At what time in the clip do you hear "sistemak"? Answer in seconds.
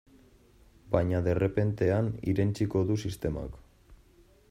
3.07-3.65